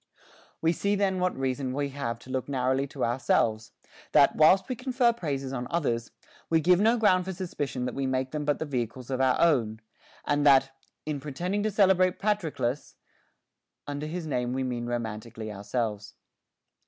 We 0.63 0.71
see 0.73 0.95
then 0.95 1.19
what 1.19 1.37
reason 1.37 1.73
we 1.73 1.89
have 1.89 2.17
to 2.21 2.31
look 2.31 2.49
narrowly 2.49 2.87
to 2.87 3.05
ourselves, 3.05 3.71
that, 4.13 4.35
whilst 4.35 4.67
we 4.67 4.75
confer 4.75 5.13
praises 5.13 5.53
on 5.53 5.67
others, 5.69 6.09
we 6.49 6.59
give 6.59 6.79
no 6.79 6.97
ground 6.97 7.25
for 7.25 7.33
suspicion 7.33 7.85
that 7.85 7.93
we 7.93 8.07
make 8.07 8.31
them 8.31 8.43
but 8.43 8.57
the 8.57 8.65
vehicles 8.65 9.11
of 9.11 9.21
our 9.21 9.39
own, 9.39 9.79
and 10.25 10.43
that," 10.43 10.71
in 11.05 11.19
pretending 11.19 11.61
to 11.61 11.69
celebrate 11.69 12.17
Patroclus," 12.17 12.95
under 13.85 14.07
his 14.07 14.25
name 14.25 14.53
we 14.53 14.63
mean 14.63 14.87
romantically 14.87 15.51
ourselves. 15.51 16.15